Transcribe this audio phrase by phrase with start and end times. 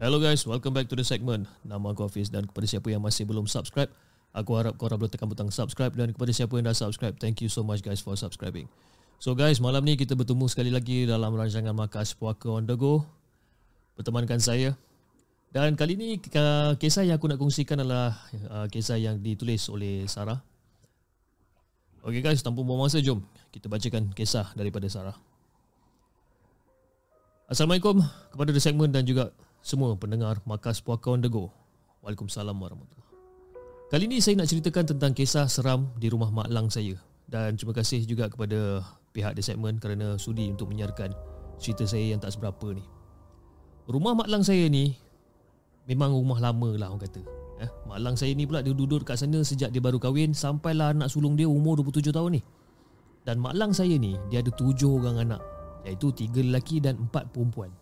[0.00, 1.44] Hello guys, welcome back to the segment.
[1.60, 3.92] Nama aku Hafiz dan kepada siapa yang masih belum subscribe,
[4.32, 7.52] aku harap korang boleh tekan butang subscribe dan kepada siapa yang dah subscribe, thank you
[7.52, 8.64] so much guys for subscribing.
[9.20, 13.04] So guys, malam ni kita bertemu sekali lagi dalam rancangan Makas Puaka on the go.
[14.00, 14.72] Bertemankan saya.
[15.52, 16.16] Dan kali ni
[16.80, 18.16] kisah yang aku nak kongsikan adalah
[18.48, 20.40] uh, kisah yang ditulis oleh Sarah.
[22.00, 23.20] Okay guys, tanpa buang masa, jom
[23.52, 25.20] kita bacakan kisah daripada Sarah.
[27.52, 28.00] Assalamualaikum
[28.32, 31.52] kepada The Segment dan juga semua pendengar Makas Puaka on the go.
[32.00, 33.10] Waalaikumsalam warahmatullahi
[33.90, 36.94] Kali ini saya nak ceritakan tentang kisah seram di rumah mak lang saya.
[37.26, 41.10] Dan terima kasih juga kepada pihak The Segment kerana sudi untuk menyiarkan
[41.58, 42.86] cerita saya yang tak seberapa ni.
[43.90, 44.94] Rumah mak lang saya ni
[45.90, 47.22] memang rumah lama lah orang kata.
[47.66, 50.94] Eh, mak lang saya ni pula dia duduk kat sana sejak dia baru kahwin sampailah
[50.94, 52.42] anak sulung dia umur 27 tahun ni.
[53.26, 55.42] Dan mak lang saya ni dia ada tujuh orang anak
[55.82, 57.74] iaitu tiga lelaki dan empat perempuan.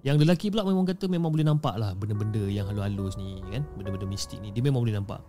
[0.00, 3.68] Yang lelaki pula memang kata memang boleh nampak lah benda-benda yang halus-halus ni kan.
[3.76, 5.20] Benda-benda mistik ni dia memang boleh nampak.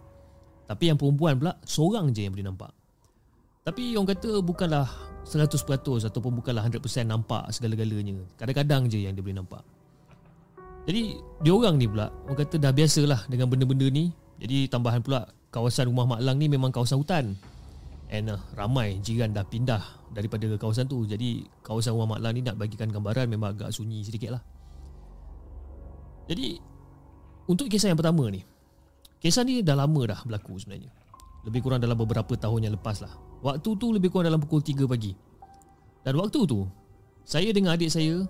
[0.72, 2.72] Tapi yang perempuan pula seorang je yang boleh nampak.
[3.68, 4.88] Tapi orang kata bukanlah
[5.28, 8.24] 100% ataupun bukanlah 100% nampak segala-galanya.
[8.40, 9.62] Kadang-kadang je yang dia boleh nampak.
[10.88, 14.10] Jadi dia orang ni pula orang kata dah biasalah dengan benda-benda ni.
[14.42, 17.36] Jadi tambahan pula kawasan rumah Mak Lang ni memang kawasan hutan.
[18.12, 19.84] And uh, ramai jiran dah pindah
[20.16, 21.04] daripada kawasan tu.
[21.04, 24.42] Jadi kawasan rumah Mak Lang ni nak bagikan gambaran memang agak sunyi sedikit lah.
[26.32, 26.56] Jadi
[27.52, 28.48] untuk kisah yang pertama ni.
[29.20, 30.88] Kisah ni dah lama dah berlaku sebenarnya.
[31.44, 33.12] Lebih kurang dalam beberapa tahun yang lepas lah.
[33.44, 35.12] Waktu tu lebih kurang dalam pukul 3 pagi.
[36.08, 36.64] Dan waktu tu
[37.28, 38.24] saya dengan adik saya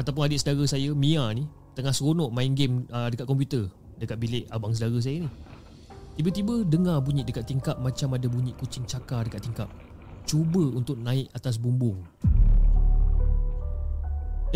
[0.00, 1.44] ataupun adik saudara saya Mia ni
[1.76, 3.68] tengah seronok main game uh, dekat komputer
[4.00, 5.30] dekat bilik abang saudara saya ni.
[6.16, 9.68] Tiba-tiba dengar bunyi dekat tingkap macam ada bunyi kucing cakar dekat tingkap.
[10.24, 12.00] Cuba untuk naik atas bumbung.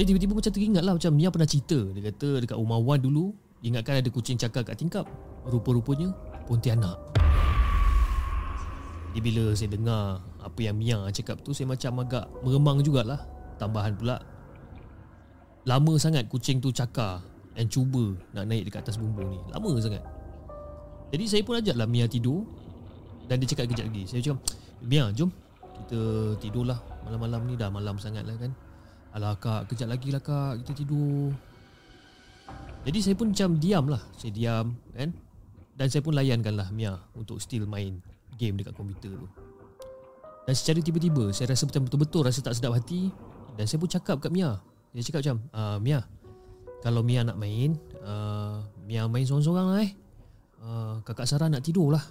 [0.01, 1.77] Eh tiba-tiba macam teringat lah macam Mia pernah cerita.
[1.77, 5.05] Dia kata dekat rumah Wan dulu ingatkan ada kucing cakar kat tingkap.
[5.45, 6.17] Rupa-rupanya
[6.48, 6.97] Pontianak.
[9.13, 13.20] Jadi bila saya dengar apa yang Mia cakap tu saya macam agak meremang jugalah.
[13.61, 14.17] Tambahan pula
[15.69, 17.20] Lama sangat kucing tu cakar
[17.61, 20.01] And cuba nak naik dekat atas bumbung ni Lama sangat
[21.13, 22.48] Jadi saya pun ajaklah Mia tidur
[23.29, 24.41] Dan dia cakap kejap lagi Saya cakap
[24.80, 25.29] Mia jom
[25.77, 26.01] Kita
[26.41, 28.57] tidurlah Malam-malam ni dah malam sangat lah kan
[29.11, 30.63] Alah kak kejap lagi lah kak.
[30.63, 31.35] Kita tidur.
[32.87, 34.03] Jadi saya pun macam diam lah.
[34.17, 35.11] Saya diam kan?
[35.77, 38.05] Dan saya pun layankan lah Mia Untuk still main
[38.37, 39.29] game dekat komputer tu.
[40.45, 43.09] Dan secara tiba-tiba Saya rasa macam betul-betul Rasa tak sedap hati.
[43.57, 44.61] Dan saya pun cakap kat Mia.
[44.93, 46.01] Dia cakap macam uh, Mia
[46.81, 49.92] Kalau Mia nak main uh, Mia main seorang-seorang lah eh.
[50.61, 52.05] Uh, Kakak Sarah nak tidur lah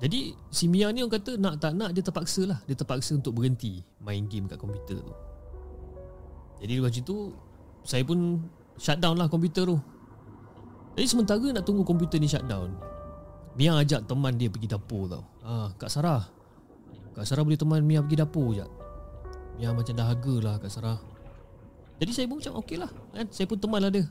[0.00, 2.58] Jadi si Mia ni orang kata Nak tak nak dia terpaksa lah.
[2.64, 5.14] Dia terpaksa untuk berhenti Main game kat komputer tu.
[6.64, 7.16] Jadi macam tu
[7.84, 8.40] Saya pun
[8.80, 9.76] Shutdown lah komputer tu.
[10.96, 12.72] Jadi sementara nak tunggu komputer ni shutdown
[13.60, 15.26] Mia ajak teman dia pergi dapur tau.
[15.44, 16.22] Ah, Kak Sarah.
[17.12, 18.64] Kak Sarah boleh teman Mia pergi dapur je
[19.60, 20.96] yang macam dahaga lah Kak Sarah.
[22.00, 23.28] Jadi saya pun macam okey lah kan?
[23.28, 24.08] Saya pun teman lah dia.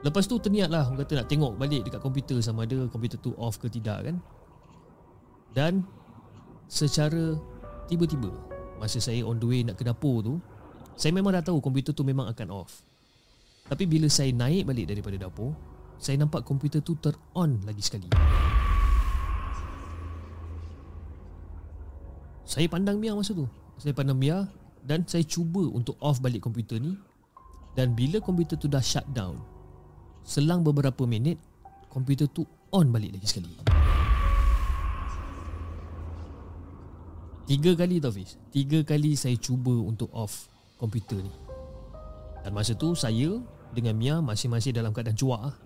[0.00, 0.88] Lepas tu terniat lah.
[0.88, 4.16] Orang kata nak tengok balik dekat komputer Sama ada komputer tu off ke tidak kan
[5.52, 5.84] Dan
[6.68, 7.36] Secara
[7.86, 8.32] Tiba-tiba
[8.82, 10.34] Masa saya on the way nak ke dapur tu
[10.98, 12.82] Saya memang dah tahu komputer tu memang akan off.
[13.70, 15.54] Tapi bila saya naik balik daripada dapur
[16.02, 18.10] Saya nampak komputer tu ter-on lagi sekali.
[22.42, 23.46] Saya pandang Mia masa tu.
[23.78, 24.44] Saya pandang Mia
[24.82, 26.98] dan saya cuba untuk off balik komputer ni.
[27.78, 29.38] Dan bila komputer tu dah shut down
[30.22, 31.38] selang beberapa minit
[31.90, 33.52] komputer tu on balik lagi sekali
[37.48, 40.46] tiga kali tau Fiz tiga kali saya cuba untuk off
[40.78, 41.32] komputer ni
[42.42, 43.38] dan masa tu saya
[43.72, 45.56] dengan Mia masing-masing dalam keadaan cuak lah.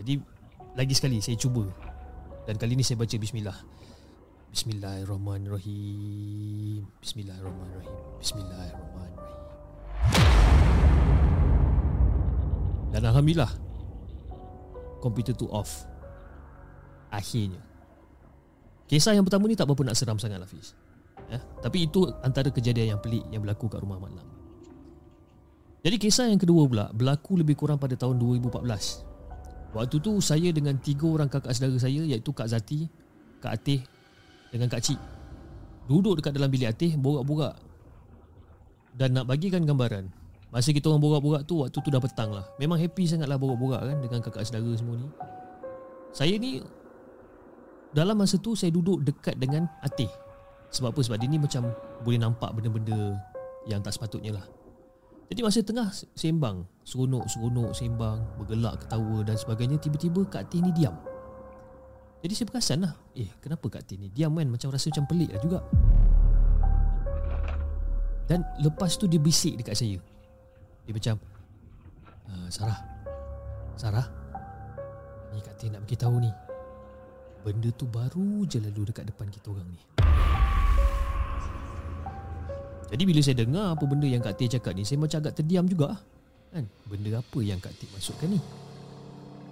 [0.00, 0.22] jadi
[0.78, 1.66] lagi sekali saya cuba
[2.48, 3.58] dan kali ni saya baca bismillah
[4.48, 6.88] Bismillahirrahmanirrahim.
[7.04, 8.00] Bismillahirrahmanirrahim.
[8.16, 9.28] Bismillahirrahmanirrahim.
[12.88, 13.52] Dan alhamdulillah
[15.04, 15.84] komputer tu off.
[17.12, 17.67] Akhirnya.
[18.88, 20.72] Kisah yang pertama ni tak berapa nak seram sangat lah Fiz.
[21.28, 24.24] Ya, tapi itu antara kejadian yang pelik yang berlaku kat rumah malam.
[25.84, 29.08] Jadi kisah yang kedua pula berlaku lebih kurang pada tahun 2014.
[29.76, 32.88] Waktu tu saya dengan tiga orang kakak saudara saya iaitu Kak Zati,
[33.44, 33.84] Kak Atih
[34.48, 35.00] dengan Kak Cik
[35.88, 37.56] Duduk dekat dalam bilik Atih Borak-borak
[38.96, 40.08] Dan nak bagikan gambaran
[40.48, 43.84] Masa kita orang borak-borak tu Waktu tu dah petang lah Memang happy sangat lah borak-borak
[43.84, 45.08] kan Dengan kakak saudara semua ni
[46.16, 46.64] Saya ni
[47.88, 50.10] Dalam masa tu saya duduk dekat dengan Atih.
[50.68, 51.00] Sebab apa?
[51.00, 51.72] Sebab dia ni macam
[52.04, 53.16] Boleh nampak benda-benda
[53.64, 54.46] Yang tak sepatutnya lah.
[55.28, 60.92] Jadi masa tengah sembang Seronok-seronok sembang Bergelak ketawa dan sebagainya Tiba-tiba Kak Tin ni diam.
[62.20, 64.08] Jadi saya perasan lah Eh kenapa Kak Tin ni?
[64.12, 64.44] Diam kan?
[64.44, 65.58] Macam rasa macam pelik lah juga.
[68.28, 69.96] Dan lepas tu dia bisik dekat saya.
[70.84, 71.16] Dia macam
[72.28, 72.80] uh, Sarah.
[73.80, 74.04] Sarah
[75.32, 76.28] Ni Kak Tin nak beritahu ni
[77.46, 79.80] Benda tu baru je lalu dekat depan kita orang ni.
[82.88, 85.68] Jadi bila saya dengar apa benda yang Kak Teh cakap ni Saya macam agak terdiam
[85.68, 86.00] juga
[86.48, 86.64] kan?
[86.88, 88.40] Benda apa yang Kak Teh masukkan ni?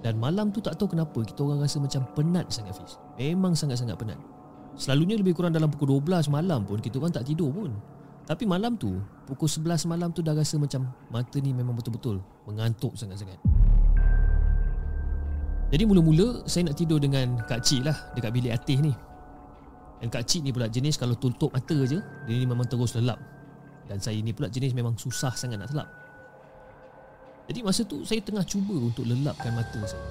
[0.00, 2.96] Dan malam tu tak tahu kenapa Kita orang rasa macam penat sangat Fiz.
[3.20, 4.16] Memang sangat-sangat penat.
[4.80, 7.76] Selalunya lebih kurang dalam pukul 12 malam pun Kita orang tak tidur pun.
[8.24, 8.96] Tapi malam tu
[9.28, 13.36] Pukul 11 malam tu dah rasa macam Mata ni memang betul-betul Mengantuk sangat-sangat
[15.66, 18.92] Jadi mula-mula Saya nak tidur dengan Kak Cik lah Dekat bilik Atih ni.
[19.98, 23.18] Dan Kak Cik ni pula jenis kalau tutup mata je Dia ni memang terus lelap.
[23.86, 25.88] Dan saya ni pula jenis memang susah sangat nak telap
[27.50, 30.06] Jadi masa tu saya tengah cuba untuk lelapkan mata saya.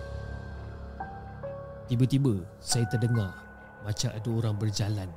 [1.88, 3.32] Tiba-tiba saya terdengar
[3.86, 5.10] Macam ada orang berjalan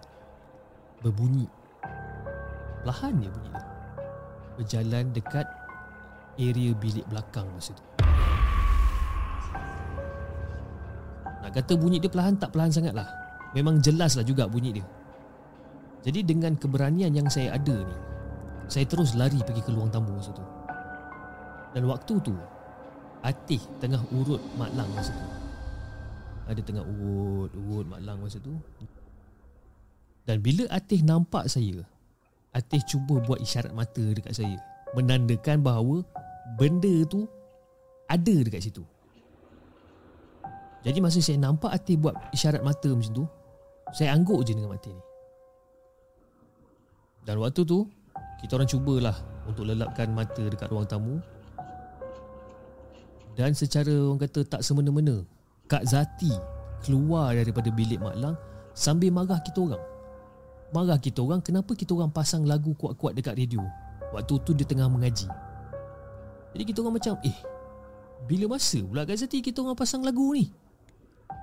[1.03, 1.47] Berbunyi.
[2.83, 3.55] Perlahan dia bunyi
[4.59, 5.47] Berjalan dekat
[6.39, 7.98] area bilik belakang masa tu
[11.49, 13.09] Nak kata bunyi dia perlahan tak perlahan sangat lah.
[13.57, 14.85] Memang jelas lah juga bunyi dia.
[16.05, 17.97] Jadi dengan keberanian yang saya ada ni
[18.69, 20.45] Saya terus lari pergi ke ruang tamu masa tu.
[21.73, 22.37] Dan waktu tu
[23.25, 25.29] Atih tengah urut Mak Lang masa tu.
[26.53, 28.53] Ada tengah urut Urut Mak Lang masa tu.
[30.29, 31.81] Dan bila Atih nampak saya
[32.53, 34.61] Atih cuba buat isyarat mata dekat saya.
[34.93, 36.05] Menandakan bahawa
[36.61, 37.25] Benda tu
[38.05, 38.85] Ada dekat situ
[40.89, 43.25] jadi masa saya nampak Atih buat isyarat mata macam tu
[43.93, 45.03] saya angguk je dengan mata ni.
[47.25, 47.89] Dan waktu tu
[48.41, 49.17] Kita orang cubalah
[49.49, 51.21] Untuk lelapkan mata dekat ruang tamu.
[53.37, 55.25] Dan secara orang kata tak semena-mena
[55.69, 56.33] Kak Zati
[56.85, 58.37] Keluar daripada bilik Mak Lang
[58.73, 59.83] Sambil marah kita orang.
[60.73, 63.61] Marah kita orang Kenapa kita orang pasang lagu kuat-kuat dekat radio?
[64.09, 65.29] Waktu tu dia tengah mengaji.
[66.57, 67.37] Jadi kita orang macam Eh
[68.25, 70.49] Bila masa pula Kak Zati kita orang pasang lagu ni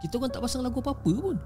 [0.04, 1.38] Kita orang tak pasang lagu apa-apa pun.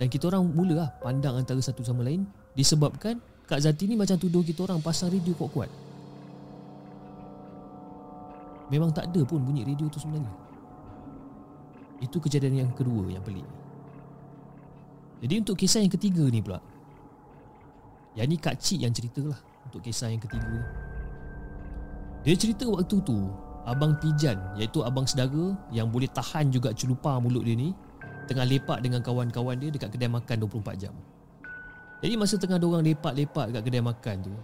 [0.00, 2.26] Dan kita orang mula lah pandang antara satu sama lain.
[2.52, 5.70] Disebabkan Kak Zati ni macam tuduh kita orang pasang radio kuat-kuat.
[8.72, 10.44] Memang tak ada pun bunyi radio tu sebenarnya.
[12.02, 13.46] Itu kejadian yang kedua yang pelik
[15.24, 16.58] Jadi untuk kisah yang ketiga ni pula
[18.12, 20.58] Yang ni Kak Cik yang cerita lah Untuk kisah yang ketiga
[22.26, 23.18] Dia cerita waktu tu
[23.64, 27.72] Abang Pijan Iaitu abang sedara Yang boleh tahan juga celupar mulut dia ni
[28.24, 30.94] tengah lepak dengan kawan-kawan dia dekat kedai makan 24 jam.
[32.00, 34.34] Jadi masa tengah dia orang lepak-lepak dekat kedai makan tu,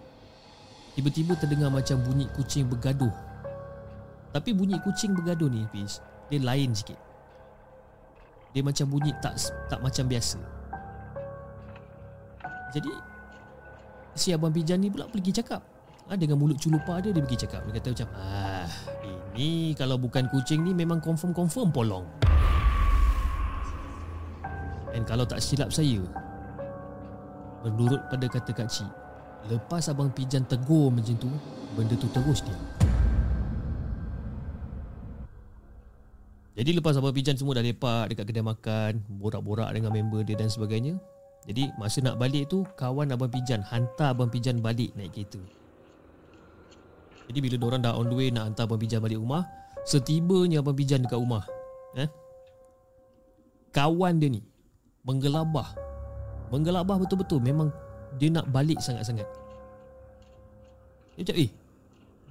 [0.97, 3.13] tiba-tiba terdengar macam bunyi kucing bergaduh.
[4.31, 5.99] Tapi bunyi kucing bergaduh ni, Fiz,
[6.31, 6.97] dia lain sikit.
[8.55, 9.35] Dia macam bunyi tak
[9.67, 10.39] tak macam biasa.
[12.71, 12.91] Jadi
[14.15, 15.59] si abang pijan ni pula pergi cakap.
[16.07, 17.63] Ha, dengan mulut culupa dia dia pergi cakap.
[17.67, 18.67] Dia kata macam, "Ah,
[19.41, 22.05] ini kalau bukan kucing ni memang confirm-confirm polong."
[24.91, 26.03] Dan kalau tak silap saya
[27.63, 28.91] Menurut pada kata Kak Cik
[29.49, 31.31] Lepas Abang Pijan tegur macam tu
[31.73, 32.57] Benda tu terus dia
[36.59, 40.51] Jadi lepas Abang Pijan semua dah lepak Dekat kedai makan Borak-borak dengan member dia dan
[40.51, 40.99] sebagainya
[41.47, 45.60] Jadi masa nak balik tu Kawan Abang Pijan Hantar Abang Pijan balik naik kereta
[47.31, 49.47] Jadi bila orang dah on the way Nak hantar Abang balik rumah
[49.87, 51.47] Setibanya Abang Pijan dekat rumah
[51.95, 52.11] eh,
[53.71, 54.43] Kawan dia ni
[55.01, 55.73] Menggelabah.
[56.53, 57.41] Menggelabah betul-betul.
[57.41, 57.73] Memang
[58.21, 59.25] Dia nak balik sangat-sangat.
[61.17, 61.49] Dia cakap Eh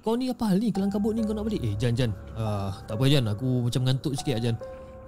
[0.01, 0.71] Kau ni apa hal ni?
[0.71, 1.61] Kelang kabut ni kau nak balik?
[1.65, 2.15] Eh Jan Jan.
[2.37, 3.25] Uh, Tak apa Jan.
[3.27, 4.55] Aku macam ngantuk sikit Jan.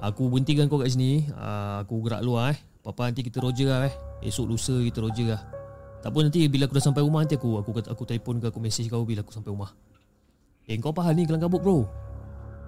[0.04, 1.24] Aku berhentikan kau kat sini.
[1.34, 2.60] Uh, Aku gerak luar eh.
[2.84, 3.96] Papa nanti kita roger lah eh.
[4.28, 5.63] Esok lusa kita roger lah
[6.04, 8.60] Tak apa nanti Bila aku dah sampai rumah Nanti aku Aku aku telefon ke Aku
[8.60, 9.72] mesej kau Bila aku sampai rumah.
[10.68, 11.88] Eh kau apa hal ni Kelang kabut bro?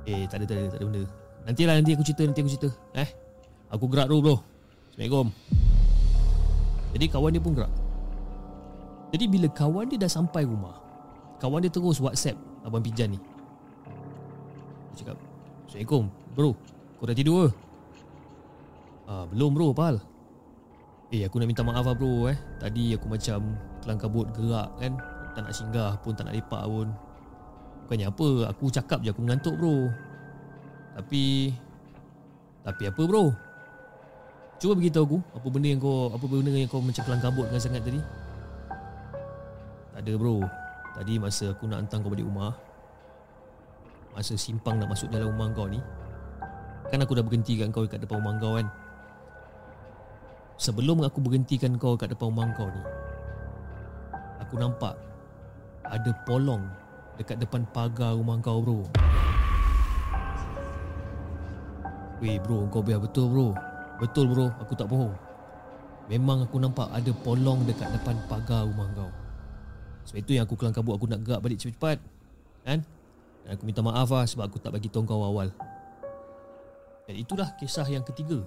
[0.08, 1.04] Eh tak ada tak ada Tak ada benda.
[1.46, 2.70] Nantilah nanti aku cerita Nanti aku cerita.
[2.96, 3.10] Eh
[3.76, 4.36] Aku gerak dulu bro.
[4.96, 5.28] Assalamualaikum.
[6.96, 7.74] Jadi kawan dia pun gerak.
[9.12, 10.80] Jadi bila kawan dia dah sampai rumah
[11.44, 13.20] Kawan dia terus whatsapp Abang Pijan ni.
[14.96, 15.18] Dia cakap
[15.68, 16.56] Assalamualaikum bro.
[16.96, 17.48] Kau dah tidur ke?
[19.06, 20.00] Ah, belum bro Pal
[21.14, 22.38] Eh aku nak minta maaf lah bro eh.
[22.58, 23.54] Tadi aku macam
[23.86, 24.98] Kelang kabut gerak kan.
[25.38, 26.88] Tak nak singgah pun Tak nak lepak pun.
[27.86, 29.94] Bukannya apa Aku cakap je aku mengantuk bro.
[30.98, 31.54] Tapi
[32.66, 33.30] Tapi apa bro?
[34.56, 37.62] Cuba beritahu aku apa benda yang kau apa benda yang kau macam kelang kabut dengan
[37.62, 38.00] sangat tadi.
[39.92, 40.40] Tak ada bro.
[40.96, 42.56] Tadi masa aku nak hantar kau balik rumah
[44.16, 45.84] Masa simpang nak masuk dalam rumah kau ni
[46.88, 48.64] Kan aku dah berhentikan kau dekat depan rumah kau kan
[50.56, 52.82] Sebelum aku berhentikan kau dekat depan rumah kau ni
[54.40, 54.96] Aku nampak
[55.84, 56.64] Ada polong
[57.16, 58.84] Dekat depan pagar rumah kau bro.
[62.20, 63.48] Weh bro kau biar betul bro.
[64.04, 65.16] Betul bro aku tak bohong.
[66.12, 69.12] Memang aku nampak ada polong dekat depan pagar rumah kau.
[70.12, 72.04] Sebab itu yang aku kelang kabut aku nak gerak balik cepat-cepat.
[72.68, 72.84] Kan?
[73.48, 75.54] Dan aku minta maaf lah sebab aku tak bagi tahu kau awal
[77.06, 78.42] Dan itulah kisah yang ketiga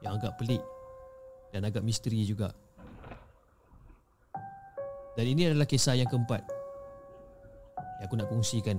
[0.00, 0.64] Yang agak pelik
[1.54, 2.52] Dan agak misteri juga
[5.16, 6.44] Dan ini adalah kisah yang keempat
[7.98, 8.76] Yang aku nak kongsikan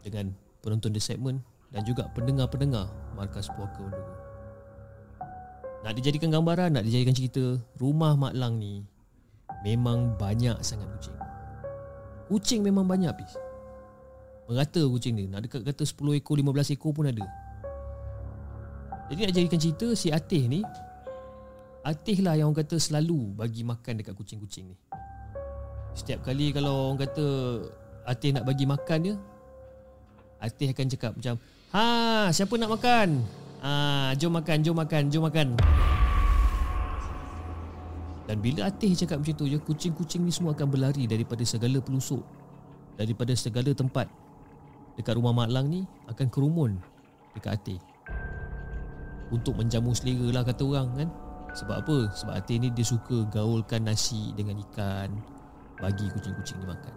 [0.00, 0.32] Dengan
[0.64, 4.14] penonton The Segment dan juga pendengar-pendengar Markas Puaka Undugu.
[5.80, 8.84] Nak dijadikan gambaran, nak dijadikan cerita, rumah Mak Lang ni
[9.64, 11.16] memang banyak sangat kucing.
[12.28, 13.32] Kucing memang banyak habis.
[14.50, 17.24] Merata kucing ni, nak dekat kata 10 ekor, 15 ekor pun ada.
[19.10, 20.60] Jadi nak jadikan cerita, si Atih ni,
[21.80, 24.76] Atih lah yang orang kata selalu bagi makan dekat kucing-kucing ni.
[25.96, 27.26] Setiap kali kalau orang kata
[28.04, 29.14] Atih nak bagi makan dia,
[30.40, 31.36] Atih akan cakap macam,
[31.70, 33.08] Ha, siapa nak makan?
[33.62, 35.54] Ah, jom makan, jom makan, jom makan.
[38.28, 42.20] Dan bila Atih cakap macam tu je, kucing-kucing ni semua akan berlari daripada segala pelusuk,
[43.00, 44.10] daripada segala tempat
[45.00, 46.76] dekat rumah Mak Lang ni akan kerumun
[47.32, 47.80] dekat Atih.
[49.32, 51.10] Untuk menjamu selera lah kata orang kan.
[51.54, 51.98] Sebab apa?
[52.14, 55.10] Sebab Atih ni dia suka gaulkan nasi dengan ikan
[55.82, 56.94] bagi kucing-kucing ni makan.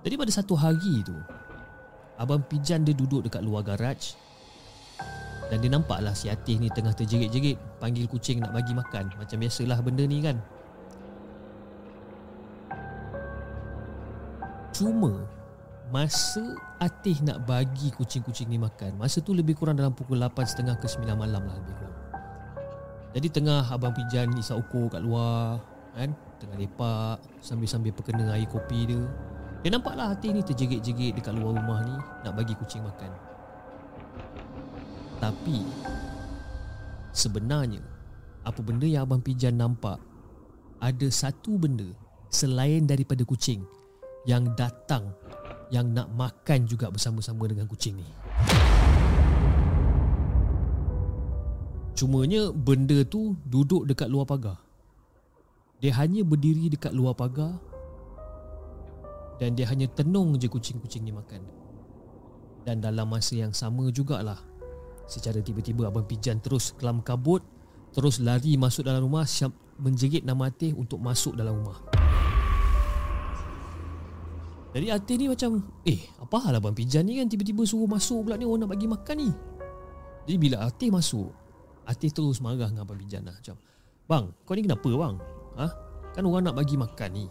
[0.00, 1.16] Jadi pada satu hari tu,
[2.20, 4.12] Abang Pijan dia duduk dekat luar garaj
[5.48, 9.80] Dan dia nampaklah si Atih ni tengah terjerit-jerit Panggil kucing nak bagi makan Macam biasalah
[9.80, 10.36] benda ni kan
[14.76, 15.24] Cuma
[15.88, 16.44] Masa
[16.76, 21.16] Atih nak bagi kucing-kucing ni makan Masa tu lebih kurang dalam pukul 8.30 ke 9
[21.16, 21.89] malam lah lebih kurang
[23.10, 25.58] Jadi tengah Abang Pijan isap ukur kat luar
[25.98, 29.02] kan Tengah lepak Sambil-sambil perkena air kopi dia
[29.60, 31.92] dia nampaklah hati ni terjerit-jerit dekat luar rumah ni
[32.24, 33.12] nak bagi kucing makan.
[35.20, 35.60] Tapi
[37.12, 37.84] sebenarnya
[38.40, 40.00] apa benda yang abang Pijan nampak
[40.80, 41.84] ada satu benda
[42.32, 43.60] selain daripada kucing
[44.24, 45.12] yang datang
[45.68, 48.08] yang nak makan juga bersama-sama dengan kucing ni.
[51.94, 54.58] Cumanya benda tu duduk dekat luar pagar.
[55.80, 57.56] Dia hanya berdiri dekat luar pagar
[59.40, 61.40] dan dia hanya tenung je kucing-kucing ni makan.
[62.68, 64.36] Dan dalam masa yang sama jugalah
[65.08, 67.40] secara tiba-tiba abang Pijan terus kelam kabut
[67.96, 71.80] terus lari masuk dalam rumah siap menjerit nama Atih untuk masuk dalam rumah.
[74.70, 78.38] Jadi Atih ni macam Eh apa hal Abang Pijan ni kan Tiba-tiba suruh masuk pula
[78.38, 79.30] ni Orang nak bagi makan ni
[80.30, 81.39] Jadi bila Atih masuk
[81.90, 83.58] Atih terus marah dengan Abang Pijan lah Macam
[84.06, 85.16] Bang kau ni kenapa bang
[85.58, 85.66] ha?
[86.14, 87.26] Kan orang nak bagi makan ni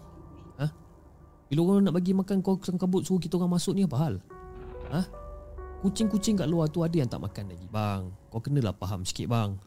[1.50, 4.22] bila orang nak bagi makan kau kabut suruh kita orang masuk ni apa hal?
[4.94, 5.02] Ha?
[5.82, 8.14] Kucing-kucing kat luar tu ada yang tak makan lagi bang.
[8.30, 9.58] Kau kenalah faham sikit bang.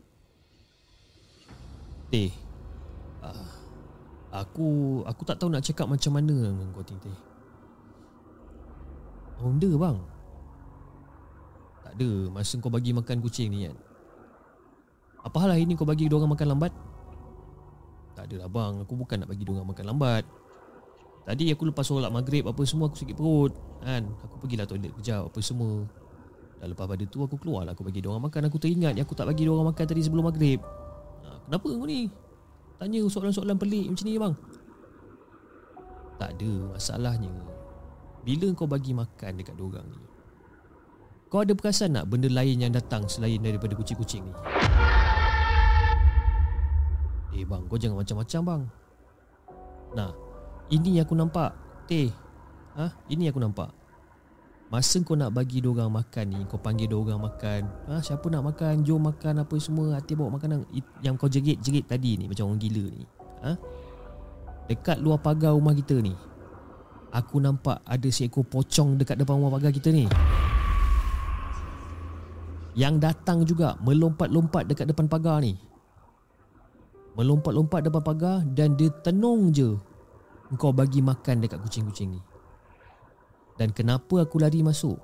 [2.15, 2.31] Teh.
[3.19, 3.51] Uh,
[4.31, 7.19] aku aku tak tahu nak cakap macam mana dengan kau Teh.
[9.43, 9.99] Benda bang.
[11.83, 13.75] Tak ada masa kau bagi makan kucing ni kan.
[15.23, 16.73] Apa hal hari ni kau bagi dia orang makan lambat?
[18.19, 20.25] Tak adalah bang, aku bukan nak bagi dia orang makan lambat.
[21.23, 24.03] Tadi aku lepas solat maghrib apa semua aku sakit perut kan.
[24.27, 25.87] Aku pergilah toilet kejap apa semua.
[26.59, 28.51] Dan lepas pada tu aku keluar lah aku bagi dia orang makan.
[28.51, 30.59] Aku teringat yang aku tak bagi dia orang makan tadi sebelum maghrib.
[31.23, 32.11] Ha, kenapa kau ni?
[32.83, 34.35] Tanya soalan-soalan pelik macam ni bang.
[36.19, 37.35] Tak ada masalahnya.
[38.27, 40.03] Bila kau bagi makan dekat dia orang ni.
[41.31, 44.35] Kau ada perasan tak benda lain yang datang selain daripada kucing-kucing ni?
[47.33, 48.63] Eh bang, kau jangan macam-macam bang.
[49.93, 50.11] Nah,
[50.73, 51.51] ini yang aku nampak.
[51.89, 52.09] Teh
[52.77, 52.93] ha?
[53.09, 53.71] Ini yang aku nampak.
[54.73, 57.69] Masa kau nak bagi orang makan ni Kau panggil orang makan.
[57.93, 58.01] Ha?
[58.01, 58.81] Siapa nak makan?
[58.81, 60.01] Jom makan apa semua.
[60.01, 60.65] Hati bawa makanan.
[61.05, 63.05] Yang kau jerit-jerit tadi ni Macam orang gila ni.
[63.45, 63.53] Ha?
[64.73, 66.17] Dekat luar pagar rumah kita ni
[67.13, 70.09] Aku nampak ada seekor pocong Dekat depan rumah pagar kita ni.
[72.73, 75.72] Yang datang juga Melompat-lompat dekat depan pagar ni
[77.13, 79.77] Melompat-lompat depan pagar Dan dia tenung je.
[80.57, 82.21] Kau bagi makan dekat kucing-kucing ni
[83.57, 85.01] Dan kenapa aku lari masuk?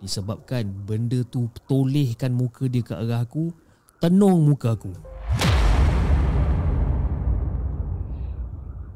[0.00, 3.52] Disebabkan benda tu tolehkan muka dia ke arah aku
[4.00, 4.90] Tenung muka aku.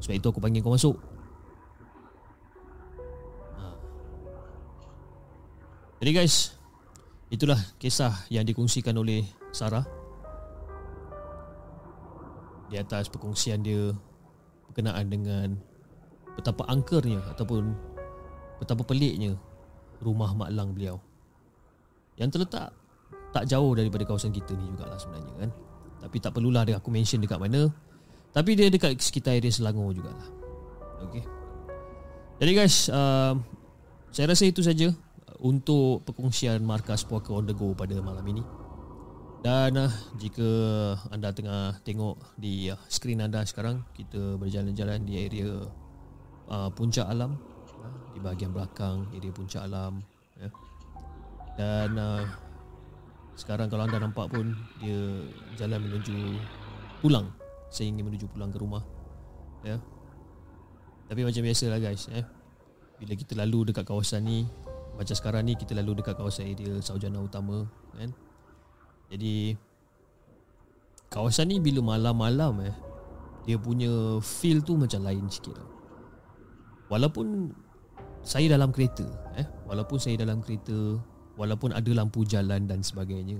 [0.01, 0.97] Sebab itu aku panggil kau masuk.
[3.57, 3.65] Ha.
[6.01, 6.55] Jadi guys
[7.33, 10.04] Itulah kisah yang dikongsikan oleh Sarah
[12.69, 13.93] di atas perkongsian dia
[14.69, 15.47] berkenaan dengan
[16.35, 17.71] betapa angkernya ataupun
[18.59, 19.37] betapa peliknya
[20.03, 20.99] rumah mak lang beliau.
[22.19, 22.75] Yang terletak
[23.31, 25.51] tak jauh daripada kawasan kita ni jugalah sebenarnya kan?
[26.05, 27.71] Tapi tak perlulah aku mention dekat mana.
[28.35, 30.27] Tapi dia dekat sekitar area Selangor jugalah.
[31.07, 31.23] Okey.
[32.35, 33.35] Jadi guys uh,
[34.11, 34.91] saya rasa itu saja
[35.39, 38.43] untuk perkongsian markas puaka on the go pada malam ini
[39.45, 40.49] dan uh, jika
[41.13, 45.69] anda tengah tengok di uh, skrin anda sekarang kita berjalan-jalan di area
[46.49, 47.37] uh, puncak alam
[47.85, 50.01] uh, di bahagian belakang area puncak alam
[50.41, 50.49] ya.
[51.61, 52.25] Dan uh,
[53.37, 55.29] sekarang kalau anda nampak pun dia
[55.61, 56.41] jalan menuju
[57.05, 57.29] pulang.
[57.69, 58.81] Saya ingin menuju pulang ke rumah.
[59.61, 59.77] Ya.
[61.05, 62.25] Tapi macam biasalah guys, ya.
[62.97, 64.49] Bila kita lalu dekat kawasan ni,
[64.97, 68.09] macam sekarang ni kita lalu dekat kawasan area Saujana Utama, kan?
[69.09, 69.57] Jadi
[71.09, 72.75] kawasan ni bila malam-malam eh
[73.45, 75.57] dia punya feel tu macam lain sikit.
[76.89, 77.53] Walaupun
[78.25, 79.05] saya dalam kereta
[79.37, 80.97] eh walaupun saya dalam kereta
[81.37, 83.37] walaupun ada lampu jalan dan sebagainya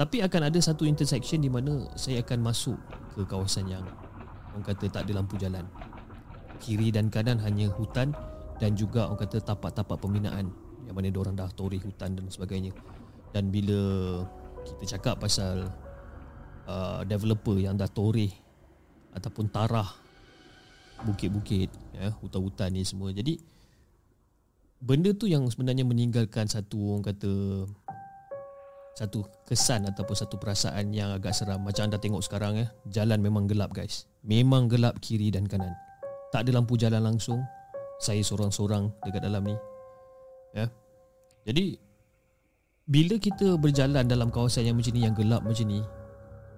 [0.00, 2.80] tapi akan ada satu intersection di mana saya akan masuk
[3.12, 3.84] ke kawasan yang
[4.56, 5.68] orang kata tak ada lampu jalan
[6.64, 8.16] kiri dan kanan hanya hutan
[8.56, 10.48] dan juga orang kata tapak-tapak pembinaan
[10.88, 12.72] yang mana orang dah toreh hutan dan sebagainya
[13.36, 13.76] dan bila
[14.64, 15.68] kita cakap pasal
[16.64, 18.32] uh, developer yang dah toreh
[19.14, 19.86] ataupun tarah
[21.04, 23.12] bukit-bukit ya hutan-hutan ni semua.
[23.12, 23.38] Jadi
[24.80, 27.32] benda tu yang sebenarnya meninggalkan satu orang kata
[28.94, 31.60] satu kesan ataupun satu perasaan yang agak seram.
[31.66, 34.06] Macam anda tengok sekarang ya jalan memang gelap guys.
[34.22, 35.74] Memang gelap kiri dan kanan.
[36.30, 37.42] Tak ada lampu jalan langsung.
[37.98, 39.56] Saya seorang-seorang dekat dalam ni
[40.54, 40.66] ya.
[41.44, 41.78] Jadi
[42.84, 45.80] bila kita berjalan dalam kawasan yang macam ni yang gelap macam ni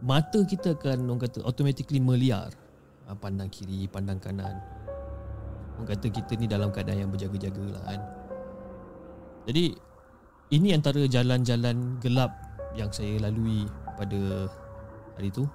[0.03, 2.53] mata kita akan orang kata automatically meliar.
[3.07, 4.59] Ah, pandang kiri pandang kanan.
[5.79, 8.01] Orang kata kita ni dalam keadaan yang berjaga-jaga lah kan?
[9.47, 9.79] Jadi
[10.51, 12.35] ini antara jalan-jalan gelap
[12.75, 14.51] yang saya lalui pada
[15.15, 15.47] hari tu.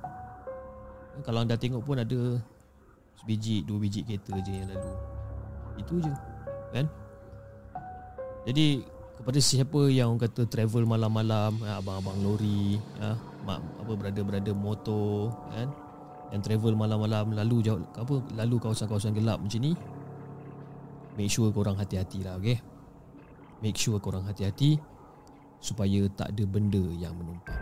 [1.28, 2.40] Kalau anda tengok pun ada
[3.20, 4.94] sebiji dua biji kereta je yang lalu.
[5.76, 6.14] Itu je
[6.72, 6.88] kan?
[8.48, 8.88] Jadi
[9.22, 13.14] kepada siapa yang orang kata travel malam-malam ya, abang-abang lori ya
[13.46, 15.70] mak apa brother-brother motor kan
[16.34, 19.78] yang travel malam-malam lalu jauh apa lalu kawasan-kawasan gelap macam ni
[21.22, 22.58] make sure korang hati-hati lah okay
[23.62, 24.82] make sure korang hati-hati
[25.62, 27.62] supaya tak ada benda yang menumpang.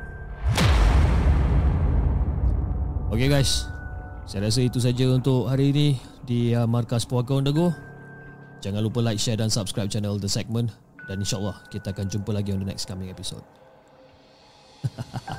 [3.11, 3.67] Okay guys.
[4.23, 5.87] Saya rasa itu saja untuk hari ini
[6.21, 7.73] Di uh, Markas Puaka On The Go.
[8.61, 12.53] Jangan lupa like, share dan subscribe channel The Segment dan insyaAllah kita akan jumpa lagi
[12.53, 13.41] on the next coming episode.